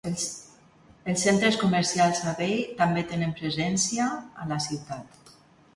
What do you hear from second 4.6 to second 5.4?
ciutat.